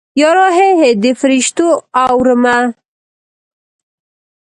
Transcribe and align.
یارو 0.21 0.47
هی 0.57 0.69
هی 0.79 0.91
د 1.03 1.05
فریشتو 1.19 1.67
اورمه 2.05 2.57